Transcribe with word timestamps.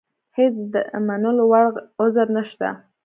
هېڅ 0.37 0.55
د 0.73 0.75
منلو 1.07 1.43
وړ 1.51 1.67
عذر 2.03 2.27
نشته. 2.35 2.67